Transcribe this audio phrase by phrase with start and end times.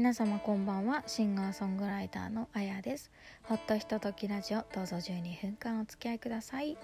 [0.00, 1.02] 皆様こんばんは。
[1.06, 3.10] シンガーソングライターのあやです。
[3.42, 6.78] ほっとひとときラジオどうぞ12分間お付き合いください。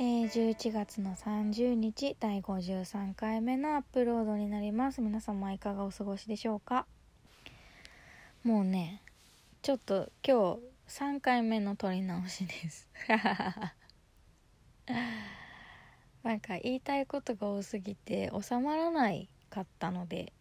[0.00, 5.00] えー、11月の30日第53回目のアップロードになります。
[5.00, 6.86] 皆様いかがお過ごしでしょうか？
[8.42, 9.02] もうね
[9.62, 10.56] ちょっと今
[10.88, 12.88] 日3回目の撮り直しです。
[16.22, 20.32] なんか言いたいことが多すぎて収まらないかったので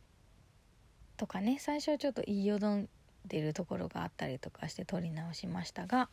[1.17, 2.87] とかね最初はちょっと言いよどん
[3.25, 6.09] でるところがあったりとかして撮り直しましたが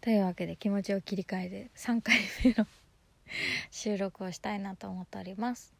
[0.00, 2.66] というわけで気持ちを切り替えて3回目の
[3.70, 5.72] 収録をしたいなと思っております。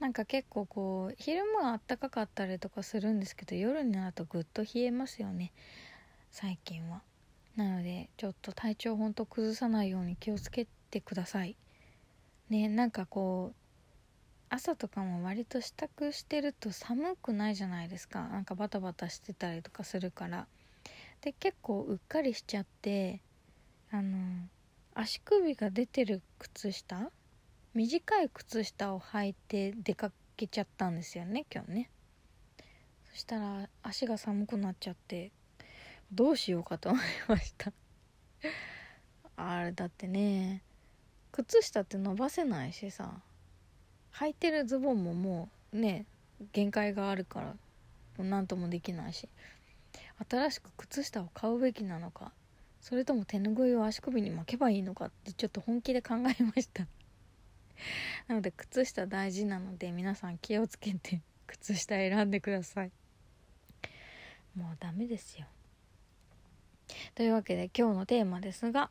[0.00, 5.52] なんか結構こう昼間は暖かかったりとかするんですけど夜になるとぐっと冷えますよね。
[6.32, 7.02] 最近は。
[7.54, 11.56] なのでちょっと体調ほんと崩さないように気をつけててください。
[12.50, 13.56] ねなんかこう
[14.50, 18.28] 朝とかも割と支度してると寒くないじゃないですか。
[18.28, 20.46] なんかバタバタしてたりとかするから。
[21.22, 23.22] で結構うっかりしちゃって
[23.90, 24.18] あの
[24.94, 27.10] 足首が出てる靴下？
[27.72, 31.90] 短い靴下を履いて出かけちゃったんですよね今日ね。
[33.10, 35.32] そしたら足が寒くなっちゃって
[36.12, 37.72] どうしようかと思いました。
[39.36, 40.62] あれだってね
[41.32, 43.10] 靴下って伸ばせないしさ。
[44.14, 46.04] 履いてるズボンももうね
[46.52, 47.54] 限界があるから
[48.22, 49.28] 何ともできないし。
[50.28, 52.30] 新しく靴下を買うべきなのか
[52.80, 56.86] それとも手ぬぐいを足首に巻けばいいのかってちょっと本気で考えました。
[58.28, 62.92] なので靴下大事なので皆さん気をつけて靴下選んでください。
[64.56, 65.46] もうダメですよ。
[67.14, 68.90] というわけで今日のテーマですが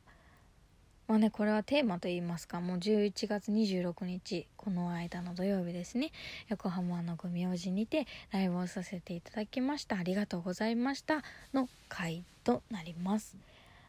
[1.12, 6.14] まあねこれはテーマといいますかもう11月26日この間の土曜日ですね。
[6.48, 9.98] 横浜の組王子にてライブをさせていただきました。
[9.98, 11.22] ありがとうございました。
[11.54, 13.36] の回となります。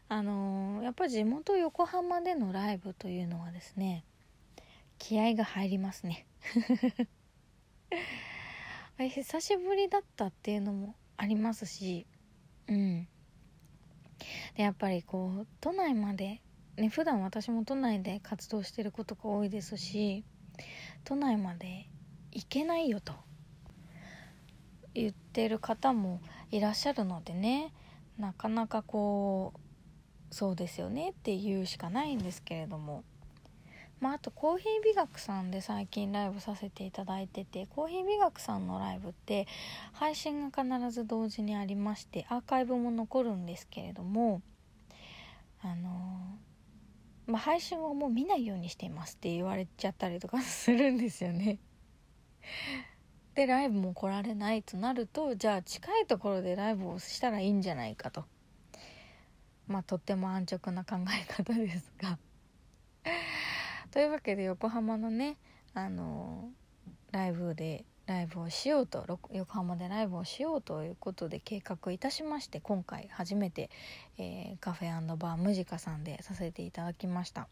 [0.09, 4.03] あのー、やっぱり地元横浜でのライブというのはですね
[4.99, 6.25] 気合が入りますね。
[8.99, 12.05] 久しぶりだったっていうのもありますし
[12.67, 13.07] うん。
[14.57, 16.41] でやっぱりこう都内まで
[16.77, 20.23] ね普段私も都内で活動してることが多いですし
[21.03, 21.87] 都内まで
[22.31, 23.13] 行けないよと
[24.93, 27.73] 言ってる方もいらっしゃるのでね
[28.17, 29.59] なかなかこう
[30.33, 33.03] そうですよねって言うしかないんですけれども。
[33.99, 39.47] まあ、あとコーヒー美学さんで最近ライブさせていただいててコーヒー美学さんのライブって
[39.93, 44.41] 配信が必ず同時にありましてアーカイブも残るんですけれども
[45.61, 46.37] あの
[47.25, 51.59] まあ、配信はもう見ないようにしていますって言われちゃったりとかするんですよね。
[53.35, 58.25] でライブも来られないとなるとじゃあ近いところでライブをしたらいいんじゃないかと
[59.67, 62.19] まあとっても安直な考え方ですが
[63.89, 65.37] というわけで横浜のね
[65.73, 66.51] あの
[67.11, 73.69] ライブでライブをしようと横浜でライブをしようということで計画いたしまして今回初めて、
[74.17, 77.47] えー、カフェバームジカさんでさせていただきました。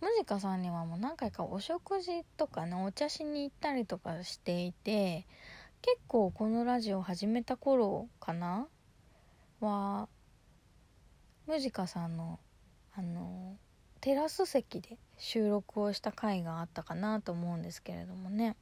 [0.00, 5.26] ムジカさんにはもう何回かお食事とかねお茶しに行ったりとかしていて
[5.80, 8.66] 結構このラジオ始めた頃かな？
[9.60, 10.08] は
[11.46, 12.40] ムジカさんの
[12.94, 13.56] あの
[14.02, 18.56] テラス席で収録をした回があったかなと思うんですけれどもね。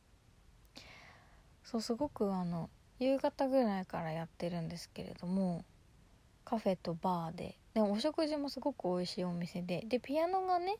[1.64, 2.68] そうすごくあの
[2.98, 5.64] 夕方ぐらいからやってるんですけれども
[6.44, 7.56] カフェとバーで。
[7.72, 9.82] でお食事もすごく美味しいお店で。
[9.88, 10.76] でピアノがね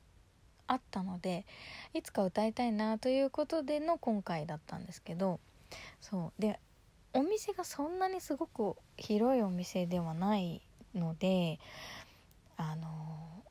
[0.67, 1.47] あったので
[1.95, 5.41] いつか歌いたいなということでの今回だったんですけど
[6.03, 6.41] そう。
[6.41, 6.61] で
[7.15, 10.61] お店がそんなにすごく広いお店ではない
[10.95, 11.59] ので
[12.59, 13.43] あの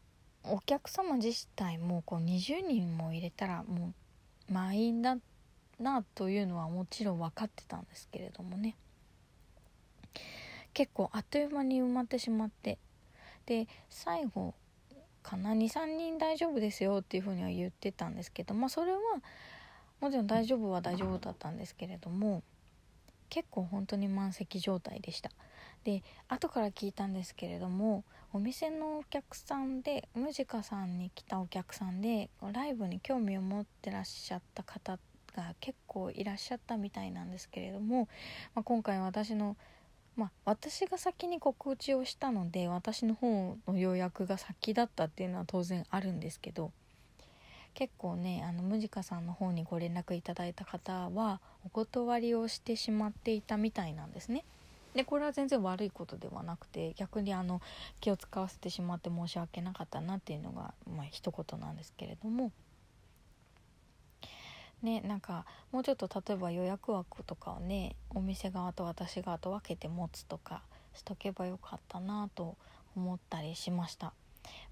[0.43, 3.93] お客様自体もこう20人も入れたらも
[4.49, 5.17] う満員だ
[5.79, 8.75] なというのはもちろん分かってたんですけれどもね。
[10.73, 12.77] 結構あっという間に埋まってしまって。
[13.45, 14.53] で最後
[15.23, 18.99] かな？23人大丈夫ですよっていうふうには言ってたんですけどまあそれは
[19.99, 22.43] もちろん大丈夫は大丈夫だったんですけれども
[23.29, 25.31] 結構本当に満席状態でした。
[25.83, 34.99] で後から聞いたんですけれどもお店のお客さんでムジカさんに来たお客さんでライブに興味を持ってらっしゃった方
[35.35, 38.07] が結構いらっしゃったみたいなんですけれども、
[38.53, 39.57] まあ、今回私の
[40.15, 46.71] まあ私が先に告知をしたので私の方の予約が先だったっていうのは当然あるんですけど
[47.73, 54.43] 結構ねあのムジカさんの方にご連絡いただいた方はお断りをしてしまっていたみたいなんですね。
[54.93, 57.61] でこれは全然悪いことではなくて逆にあの
[57.99, 62.51] 気を使わせてしまって申し訳なかったなっていうのがまあ一言なんですけれども。
[64.81, 70.61] ねなんかもうちょっと例えば予約枠とかをねお店側と私側と分けて持つとか
[70.93, 72.55] しとけばよかったなと
[72.95, 74.13] 思ったりしました。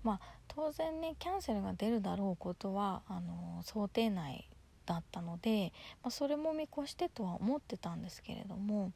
[0.03, 4.47] まあ当然ねキャンセルが出るだろうことはあの想定内
[4.85, 8.91] だったので、まあ、それも見越してとは思ってたんですけれども。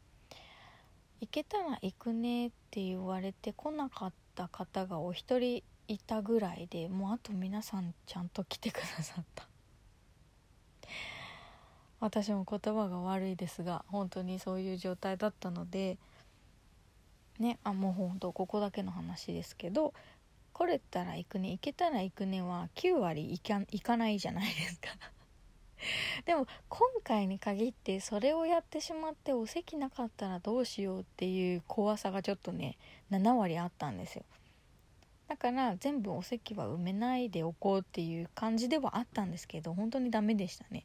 [1.21, 9.47] 行けたら行くねって言われて来なかった方がお一人いたぐらいでもうあと皆さんちゃんと来てくださった。
[12.01, 15.99] 私も言葉が悪いですが本当にそういう状態だったので
[17.37, 19.93] ねあもうほんとここだけの話ですけど
[20.53, 24.89] 来れたら行くね行けたら行くねは9割行か行かないじゃないですか。
[26.25, 32.77] でも今回に限ってそれをやってしまってお席なかったらどうしようっていう怖さがちょっとね
[33.11, 34.23] 7割あったんですよ。
[35.27, 40.83] だから全部お席は埋めないでおこうっていう感じではあったんですけど本当にダメでしたね。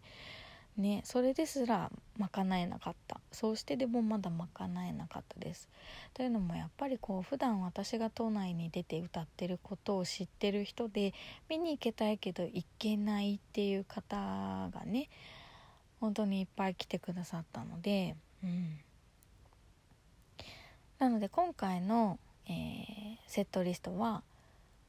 [0.76, 3.20] ねそれですら賄えなかった。
[3.32, 4.46] そうしてでもまだ賄
[4.84, 5.69] えなかったです。
[6.14, 11.14] というのもやっぱりこう普段私が都内に出て歌ってることを知ってる人で
[11.49, 15.08] 見に行けたいけど行けないっていう方がね
[16.00, 18.79] 本当にいっぱい来てくださったのでうん。
[20.99, 24.22] なので今回の、えー、セットリストは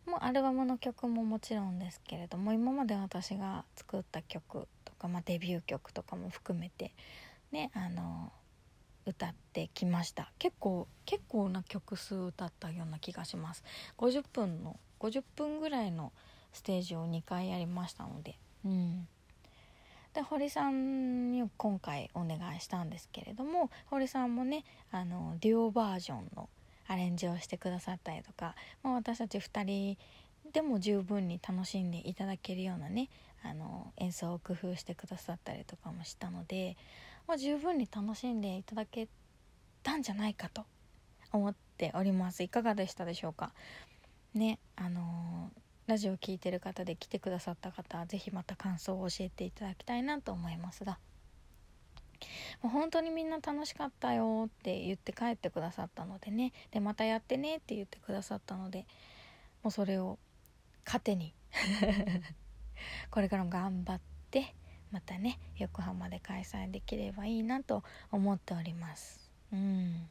[0.07, 6.93] もアルバムの曲ももちろんですけれども今まで私が作った曲とか、まあ、デビュー曲とかも含めて
[7.51, 8.31] ねあの
[9.05, 10.31] 歌ってきました。
[10.37, 13.63] 結構結構な曲数歌ったような気がします。
[13.97, 16.11] 50分の50分ぐらいの
[16.51, 18.37] ステージを2回やりましたので。
[18.65, 19.07] うん。
[20.13, 26.49] で堀さんに今回お願いしたんですけれども堀さんもねあのデュオバージョンの
[26.87, 29.97] アレンジをしてくださったりとか、まあ、私たち2人
[30.53, 33.09] でも十分に楽しんでいただけるようなね
[33.43, 36.77] あの演奏を工夫してくださったりとかもしたので、
[37.27, 39.07] まあ、十分に楽しんでいただけ
[39.83, 40.63] たんじゃないかと
[41.31, 42.43] 思っております。
[42.43, 43.53] いかがでしたでしょうか？
[44.33, 45.51] ねあの
[45.87, 50.99] ラジオ聴いてる方で来てくださった方は是非また感想を教えていただきたいなと思いますが。
[52.61, 56.53] もう本当にみんな楽しかったよって言って帰ってくださったのでね。
[56.71, 58.85] でまたやってねって言ってくださったので
[59.63, 60.17] もうそれを
[60.85, 61.33] 糧に。
[63.09, 64.53] これからも頑張って
[64.91, 69.29] またね横浜で開催できればいいなと思っております。
[69.51, 70.09] うん。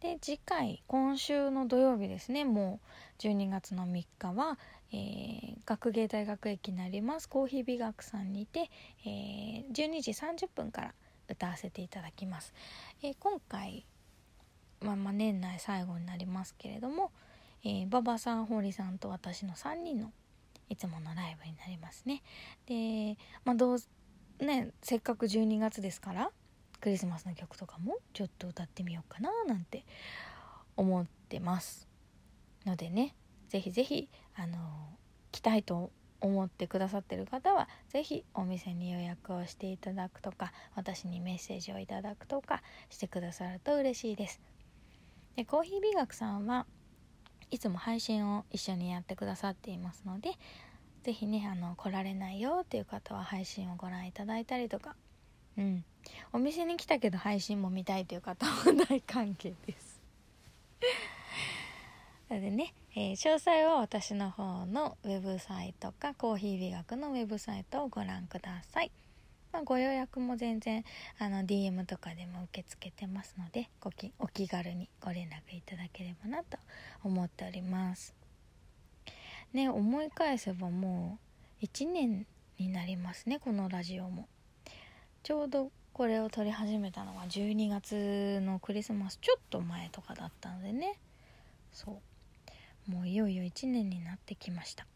[0.00, 2.44] で次回今週の土曜日ですね。
[2.44, 2.80] も
[3.18, 4.58] う12月の3日は、
[4.92, 7.28] えー、学芸大学駅になります。
[7.28, 8.70] コーヒー美学さんにて、
[9.04, 9.39] えー、
[9.72, 10.94] 12時30分から
[11.28, 12.52] 歌わせていただきます、
[13.02, 13.86] えー、今回、
[14.80, 17.12] まあ、まあ年内最後になりますけれども
[17.62, 20.12] えー、馬場さん堀さんと私の3人の
[20.68, 22.22] いつものライブになりますね。
[22.66, 23.78] でまあどう
[24.44, 26.30] ねせっかく12月ですから
[26.80, 29.84] クリスマスの曲とかもちょっと歌ってみようかななんて
[30.76, 31.86] 思ってます
[32.64, 33.14] のでね。
[33.50, 34.58] 是非是非あの
[35.32, 44.40] 来たいと思ってくださってる方は是非お店に予約をしていただくとか私にメッセージをいただくとかしてくださると嬉しいです。
[45.36, 46.66] でコーヒー美学さんは
[47.50, 50.30] いつも配信を一緒にやってくださっていますので
[51.02, 54.94] 是非ねあの来られないよっていう方は配信をご覧いただいたりとか
[55.56, 55.84] うん。
[56.32, 58.52] お店に来たけど配信も見たいという方も
[58.88, 59.89] 大歓迎です。
[62.38, 68.92] でね、えー、詳細は私の方のウェブサイトかコーヒー美学のウェブサイトをご覧ください。
[69.52, 70.84] まあ、ご予約も全然
[71.18, 76.56] あの DM とかでも受け付けてますのでごきお気軽にご連絡いただければなと
[77.02, 78.14] 思っております。
[79.52, 81.18] ね思い返せばも
[81.60, 82.26] う1年
[82.58, 84.28] になりますねこのラジオも。
[85.24, 90.98] ちょうどこれを撮り始めたのは12月のクリスマスちょっと前とかだったのでね。
[91.72, 92.09] そう。
[92.86, 94.86] もういよいよ1年になってきました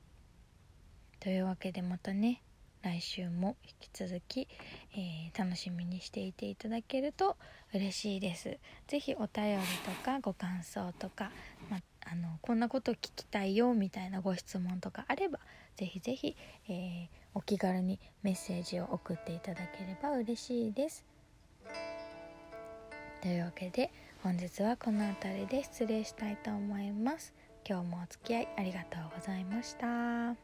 [1.20, 2.42] というわけでまたね
[2.82, 4.46] 来週も引き続き、
[4.94, 7.38] えー、楽しみにしていていただけると
[7.72, 8.58] 嬉しいです。
[8.86, 11.30] 是非お便りとかご感想とか、
[11.70, 15.38] まあのこんなこと聞きたいよみたいなご質問とかあれば
[15.76, 16.36] 是非是非、
[16.68, 21.06] えー、お気軽にメッセージを送っていただければ嬉しいです。
[23.22, 23.90] というわけで
[24.22, 27.32] 本日はこの辺りで失礼したいと思います
[27.66, 30.43] 今日もお付き合いありがとうございました。